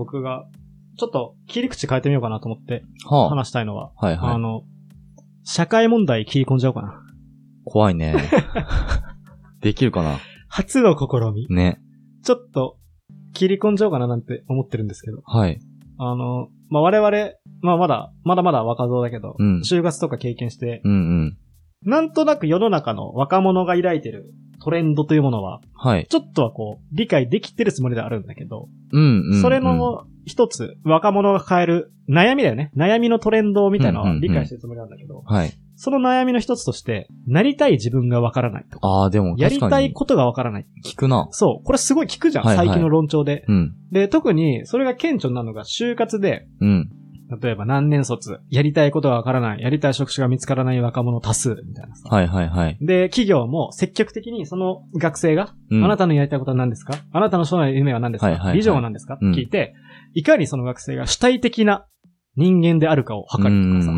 [0.00, 0.46] 僕が、
[0.98, 3.28] ちょっと切り口変えてみようかなと思ってはあ。
[3.28, 4.34] 話したいのは、はいはい。
[4.34, 4.62] あの、
[5.44, 7.02] 社会問題切り込んじゃおうかな。
[7.66, 8.16] 怖いね。
[9.60, 10.16] できるかな？
[10.48, 11.54] 初の試み。
[11.54, 11.82] ね。
[12.24, 12.78] ちょっと、
[13.34, 15.20] 切り込んじゃおうかななんて思ってるんですけど。
[15.26, 15.60] はい。
[15.98, 17.10] あの、まあ、我々、
[17.60, 20.96] まあ、まだ、まだまだ若造だけど、うん就活とか経験して、うんう
[21.26, 21.38] ん。
[21.84, 24.32] なんとなく世の中の若者が抱いてる
[24.62, 26.06] トレンドというものは、はい。
[26.08, 29.42] ちょっとはこう、理解できてるつもりではあるんだけど、うんうん、うん。
[29.42, 32.70] それの一つ、若者が抱える悩みだよね。
[32.76, 35.52] 悩みのトレンドみたいなのは理解してるつもりなんだけど、はい。
[35.76, 40.66] その悩みの一つとして、なりたい自分がわからないとか、ああ、でもやりたいことがわからない。
[40.84, 41.28] 聞くな。
[41.30, 41.64] そう。
[41.64, 43.44] これすごい聞くじゃん、はいはい最近の論調で。
[43.48, 43.74] うん。
[43.90, 46.90] で、特に、それが顕著になるのが就活で、うん。
[47.40, 52.08] 例えば何年卒、やりたいことがわからない、やりたい職種が見つからない若者多数、みたいなさ。
[52.08, 52.78] はいはいはい。
[52.80, 55.84] で、企業も積極的にその学生が、うん。
[55.84, 56.94] あなたのやりたいことは何ですか？
[57.12, 59.74] あなたの将来の夢は何ですか、はいはいはいビジョンは何ですか、うん聞いて、
[60.14, 61.86] いかにその学生が主体的な
[62.36, 63.92] 人間であるかを測るとかさ、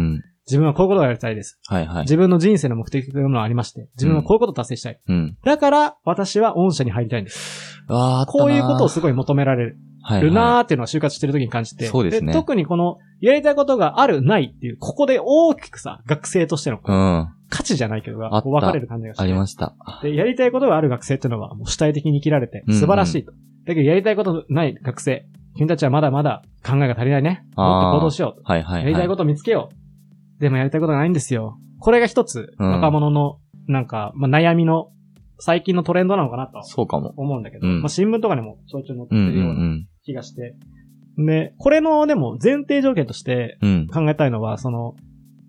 [0.46, 1.60] 自分はこういうことがやりたいです。
[1.68, 2.02] はいはい。
[2.02, 5.00] 自分の人生の目的というものがありまして、自分はこういうことを達成したい。
[5.08, 5.38] うん。
[5.44, 7.80] だから、私は御社に入りたいんです。
[7.88, 11.86] ああ、こういうことをすごい求められるはいはいなーっていうのは就活してる時に感じて。
[11.86, 17.28] そうですね特にこの、やりたいことがある、ないっていう、ここで大きくさ、学生としてのうん。
[17.48, 19.22] 価値じゃないけどが、分かれる感じがして。
[19.22, 19.74] ありました。
[20.02, 23.32] で、やりたいことがある学生っていうのは、もう主体的に生きられて、うんうん素晴らしいと。
[23.66, 27.44] だけど、やりたいことない学生、君たちはまだまだ考えが足りないね。
[27.56, 28.42] もっと行動しよう。
[28.44, 28.82] はいはいはい。
[28.84, 30.40] やりたいことを見つけよう。
[30.40, 31.58] でもやりたいことがないんですよ。
[31.78, 34.88] これが一つ、うん若者の、なんか、まあ、悩みの、
[35.38, 37.12] 最近のトレンドなのかなとそうかも。
[37.16, 40.54] 思うんだけど、うんまあ、新聞とかにもちょいちょい載ってうんうるようなん気がして。
[41.18, 43.70] で、これの、でも、前提条件としてうん。
[43.70, 43.86] うん。
[43.88, 44.94] 考えたいのは、その、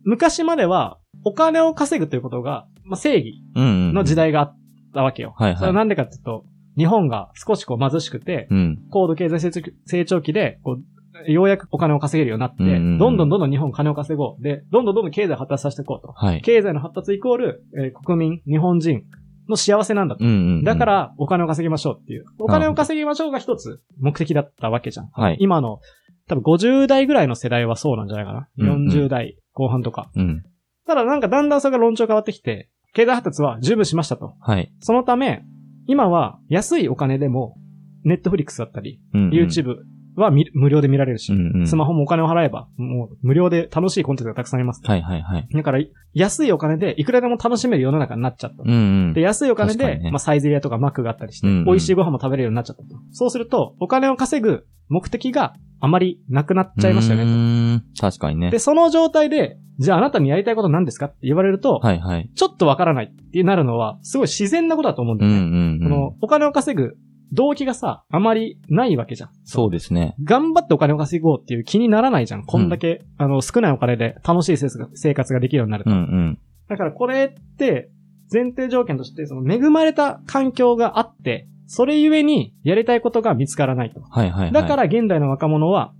[0.03, 3.93] 昔までは、お金を稼ぐということが、まあ、正義うんうん。
[3.93, 4.57] の時代があっ
[4.93, 5.33] たわけよ。
[5.37, 6.43] はいはいそれはなんでかっていうと、
[6.75, 8.79] 日本が少しこう貧しくて、うん。
[8.91, 14.43] 高度経済成長期成長期で、こう、ようやくお金を稼げるようになって、うんうんうんどんどんどんどん日本金を稼ごう。
[14.43, 16.11] で、どんどんどんどん経済を発達させていこうと。
[16.13, 16.41] はい。
[16.41, 19.03] 経済の発達イコール、えー国民、日本人
[19.49, 20.23] の幸せなんだと。
[20.23, 20.63] うんうんうん。
[20.63, 22.25] だか、ら、お金を稼ぎましょうっていう。
[22.39, 25.09] お金を稼ぎましょうが一つ目的だったわけじゃん。
[25.13, 25.37] はい。
[25.39, 25.79] 今の、
[26.27, 28.47] 多分50代ぐらいの世代はそうなんじゃないかな。
[28.57, 30.09] うんうん40代後半とか。
[30.15, 30.43] うん。
[30.85, 34.35] ただなんかだんだんそれが論調変わってきて、経済発達は十分しましたと。
[34.39, 34.71] はい。
[34.79, 35.43] そのため、
[35.87, 37.55] 今は安いお金でも、
[38.03, 39.31] ネットフリックスだったり、うんうん。
[39.31, 39.77] YouTube
[40.15, 41.67] は見無料で見られるし、うんうん。
[41.67, 44.81] スマホもお金を払えば、もう無料で楽しいコンテンツがたくさんあります。
[44.83, 45.47] はいはいはい。
[45.51, 45.79] だから、
[46.13, 48.63] 安いお金でいくらでも楽しめる世の中になっちゃった。
[48.63, 48.73] うんう
[49.11, 49.13] ん。
[49.13, 52.89] で、安いお金で、ねまあ、サイゼリアとかマックがあったりして、うんうん美味しいご飯も食べれるようになっちゃったと。
[53.11, 57.83] そうすると、お金を稼ぐ目的があまりなくなっちゃいましたようねーん。
[57.99, 58.51] 確かにねと。。
[58.51, 62.29] で、その状態で、じゃああなたにやりたいこと何ですかって言われると、はいはい。
[62.35, 65.49] ちょっとわからないってなるのは、すごい自然なことだと思うんだうんうよね。
[65.49, 65.79] んうん。
[65.81, 66.95] この、お金を稼ぐ
[67.33, 69.29] 動機がさ、あまりないわけじゃん。
[69.43, 70.15] そうですね。
[70.23, 72.45] 頑張ってお金を稼ごうっていう気にならないじゃん。
[72.45, 75.89] こんだけ、あの、少ないお金で楽しい生活ができるようになると。
[75.91, 76.39] うんうん。
[76.69, 77.89] だからこれって、
[78.31, 84.01] 前提条件として、その恵まれた環境があって、それゆえにやりたいことが見つからないと。
[84.01, 84.51] はいはいはい。
[84.51, 85.93] だから現代の若者は、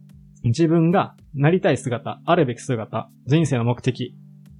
[0.43, 4.15] 自分がなりたい姿、あるべき姿、人生の目的、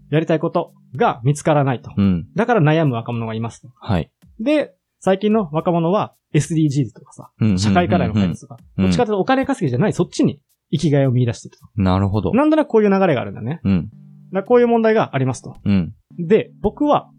[0.09, 1.91] やりたいことが見つからないと。
[1.97, 2.27] うん。
[2.35, 3.69] だから悩む若者がいますと。
[3.79, 4.11] はい。
[4.39, 10.39] で、最近の若者は SDGs とかさ、うんうんうんうん社会課題の解決とか、うんどっちかというとお金稼ぎじゃない、そっちに
[10.71, 11.67] 生きがいを見出してると。
[11.75, 12.31] なるほど。
[12.31, 13.59] なんとなくこういう流れがあるんだね。
[13.65, 13.89] うん。
[13.89, 13.97] だか
[14.31, 15.57] らこういう問題がありますと。
[15.65, 15.93] うん。
[16.17, 17.09] で、僕は、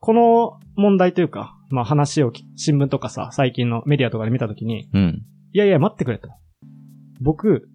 [0.00, 5.22] この問題というか、まあ話をき新聞とかさ、最近のメディアとかで見たときに、うん。
[5.52, 6.30] いやいや待ってくれと。
[7.20, 7.68] 僕、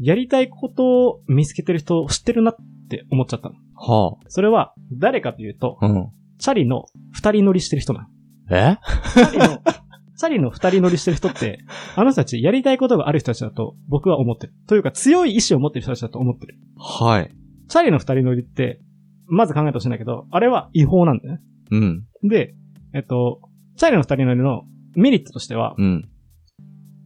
[0.00, 2.56] やりたいことを見つけてる人を知ってるなっ
[2.90, 3.54] て思っちゃったの。
[3.76, 5.86] はそれは、誰かというと、あ。
[5.86, 6.10] うん。
[6.40, 8.06] チャリの二人乗りしてる人なの。
[8.50, 8.76] え？
[9.14, 9.58] チャリの、
[10.16, 11.60] チャリの二人乗りしてる人って、
[11.96, 14.54] あの人たちやりたいことがある人たちだと僕は思ってる。
[14.66, 16.56] というか強い意志を持ってる人たちだと思ってる。
[16.78, 17.30] はい。
[17.68, 18.80] チャリの二人乗りって、
[19.26, 21.40] まず考えてほしいんだけど、あれは違法なんだよね。
[21.70, 22.04] うん。
[22.28, 22.54] で、
[22.94, 23.40] えっと、
[23.76, 24.64] チャリの二人乗りの
[24.94, 26.08] メリットとしては、うん。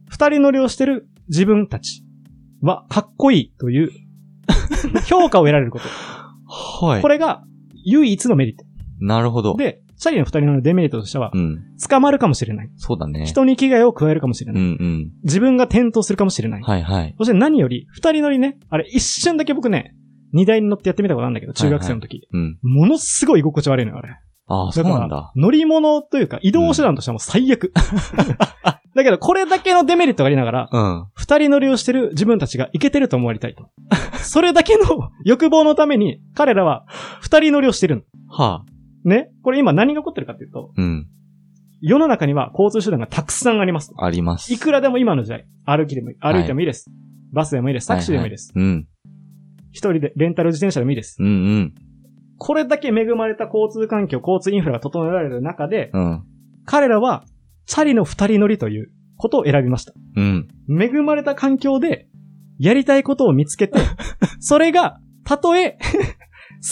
[0.09, 2.03] 二人乗りをしてる自分たち
[2.61, 3.91] はかっこいいという
[5.07, 5.85] 評価を得られること。
[6.85, 7.01] はい。
[7.01, 7.43] これが
[7.85, 8.65] 唯一のメリット。
[8.99, 9.55] なるほど。
[9.55, 11.63] で、チャリの二人のデメリットとしてはう、ん。
[11.89, 12.69] 捕まるかもしれない。
[12.77, 13.25] そうだね。
[13.25, 14.63] 人に危害を加えるかもしれうない。
[14.63, 15.11] んうん。
[15.23, 16.61] 自分が転倒するかもしれない。
[16.61, 17.15] はいはい。
[17.17, 19.95] そして何より、二人乗りね、あれ一瞬だけ僕ね、
[20.33, 22.27] 荷台に乗ってやってみたことあるんだけど、中学生の時。
[22.31, 22.59] うん。
[22.61, 24.09] ものすごい居心地悪いのよ、あれ。
[24.49, 25.31] ああ、そうなんだ。
[25.35, 27.73] 乗り物というか移動手段としてはもう最悪。
[28.95, 31.05] だけど、これだけのデメリットがありながら、うん。
[31.13, 33.69] 二人乗りをしてる自分たちがいけてると思われたいと。
[34.23, 34.83] それだけの
[35.23, 36.85] 欲望のために、彼らは
[37.21, 38.01] 二人乗りをしてるの。
[38.29, 38.76] はあ。
[39.07, 41.07] ねこれ今何が起こってるかっていうと、うん。
[41.79, 43.93] 世の中には交通手段がたくさんあります。
[43.97, 44.51] あります。
[44.51, 46.89] いくらでも今の時代、歩きでもいい、歩いてもいいです。
[47.31, 47.87] バスでもいいです。
[47.87, 48.51] タクシーでもいいです。
[48.55, 48.87] うん。
[49.71, 51.17] 一人でレンタル自転車でもいいです。
[51.19, 51.75] うんうん。
[52.37, 56.23] これだけ恵まれた交通環境、交通インフラが整えられる中で、うん。
[56.65, 57.23] 彼らは、
[57.65, 59.93] チャリの二人乗りということを選びました。
[60.15, 60.47] うん。
[60.69, 62.07] 恵まれた環境で、
[62.59, 63.79] やりたいことを見つけて、
[64.39, 65.77] それが、たとえ、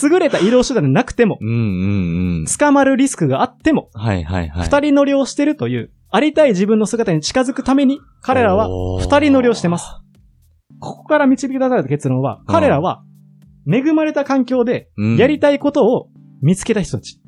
[0.02, 2.44] 優れた移動手段でなくても、うんうんうん。
[2.46, 4.64] 捕まるリスクがあっても、はいはいはい。
[4.64, 8.68] 二人乗りをしてるという、ありたい自分の姿に近づくために、彼らは
[9.00, 9.86] 二人乗りをしてます。
[10.80, 13.02] ここから導き出された結論は、彼らは、
[13.70, 16.08] 恵まれた環境で、うんやりたいことを
[16.42, 17.20] 見つけた人たち。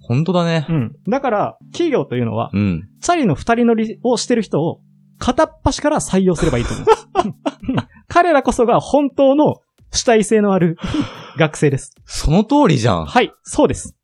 [0.00, 0.72] 本当だねう。
[0.72, 0.92] ん。
[1.08, 2.88] だから、企業というのは、うん。
[3.00, 4.80] チャリの二人乗りをしてる人を、
[5.18, 6.86] 片っ端から採用すればいいと思う。
[8.08, 9.56] 彼らこそが本当の
[9.90, 10.76] 主体性のある
[11.36, 11.92] 学生です。
[12.04, 13.06] その通りじゃん。
[13.06, 13.96] はい、そうです。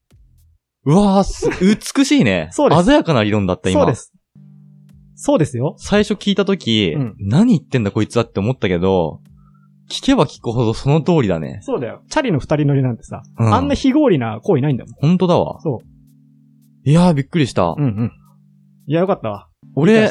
[0.84, 1.48] うわーす、
[1.96, 2.48] 美しいね。
[2.52, 3.82] そうです鮮やかな理論だった、今。
[3.82, 4.12] そうです。
[5.14, 5.74] そうですよ。
[5.78, 9.20] 最初聞いたとき、うん何言ってんだこいつはって思ったけど、
[9.90, 11.58] 聞けば聞くほどその通りだね。
[11.62, 12.02] そうだよ。
[12.08, 14.94] チャリの二人乗りなんてさ、うんあんな非合理な行為ないんだもん。
[14.94, 15.60] 本当だわ。
[15.60, 15.80] そ
[16.84, 17.64] いやー、びっくりした。
[17.64, 17.74] う。
[17.76, 18.12] うんうん。
[18.86, 19.48] いや、よかったわ。
[19.62, 20.10] 理俺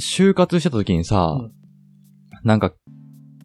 [0.00, 1.52] 就活してた時にさ、うん
[2.44, 2.72] なんか、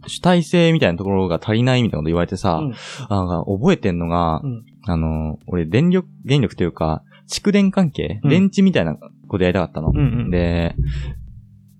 [0.07, 8.95] 主体性みたいなところが足りないみたいなこと言われてさ、うんなんか覚えてんのが、うんあの、俺電力、電力というか、蓄電関係、うん電池みたいな
[9.27, 9.89] ことやりたかったの。
[9.89, 10.31] うんうん。
[10.31, 10.75] で、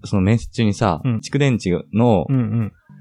[0.05, 2.25] その面接中にさ、うん蓄電池の。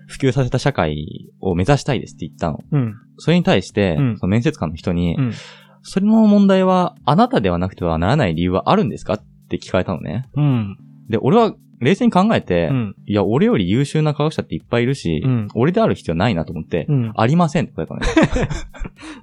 [0.08, 2.58] 普及させた社会を目指したいですって言ったの。
[2.70, 2.94] うん。
[3.18, 5.32] それに対して、うんその面接官の人に、うん。
[5.82, 10.28] それの問題はあなたではなくてはならない理由はあるんですかって聞かれたのね。
[10.34, 10.76] うん。
[11.12, 12.94] で、俺は冷静に考えて、うん。
[13.06, 17.12] いや、俺より優秀な科学者っていっぱいいるし、うん俺である必要ないなと思って、うん。
[17.14, 18.06] ありませんって答えたのね。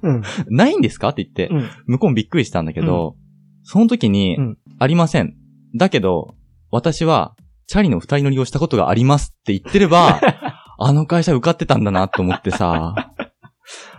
[0.02, 0.22] うん。
[0.56, 1.08] ないんですか？
[1.10, 1.68] って言って、うん。
[1.86, 3.16] 向こうもびっくりしたんだけど、
[3.64, 5.34] その時に、うんありません。
[5.76, 6.34] だけど、
[6.70, 7.34] 私は、
[7.66, 10.18] チャリの二人乗りをしたことがありますって言ってれば、
[10.78, 12.94] あの会社受かってたんだなと思ってさ、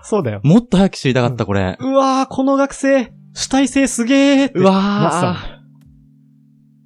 [0.02, 0.42] そうだよ。
[0.44, 1.78] もっと早く知りたかった、これ。
[1.80, 4.60] うわー、この学生、主体性すげーって。
[4.60, 5.61] うわー。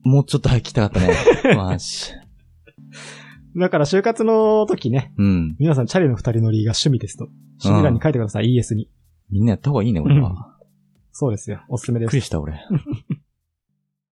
[0.05, 1.15] もうちょっと早く聞きたかったね。
[1.57, 2.13] マジ。
[3.57, 5.55] だから就活の時ね、うん。
[5.59, 7.27] 皆さんチャリの二人乗りが趣味ですと。
[7.63, 8.89] 趣味欄に書いてください、ES に。
[9.31, 10.55] みんなやった方がいいね、これは。
[11.11, 11.63] そうですよ。
[11.69, 12.21] おすすめですびっくり。
[12.21, 12.53] した、俺。